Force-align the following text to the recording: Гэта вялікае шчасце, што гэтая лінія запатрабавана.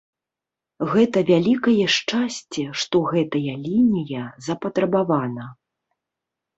Гэта 0.93 1.23
вялікае 1.27 1.75
шчасце, 1.97 2.63
што 2.87 2.97
гэтая 3.13 3.53
лінія 3.69 4.23
запатрабавана. 4.51 5.45